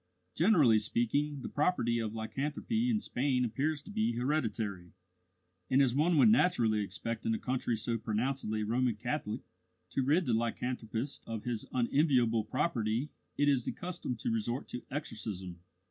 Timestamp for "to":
3.83-3.91, 9.91-10.01, 14.21-14.31, 14.69-14.81